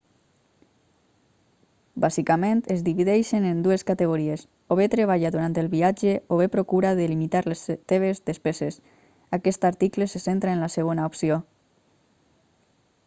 [2.03, 6.93] bàsicament es divideixen en dues categories o bé treballa durant el viatge o bé procura
[7.01, 7.61] de limitar les
[7.93, 8.79] teves despeses
[9.39, 11.37] aquest article se centra en la segona opció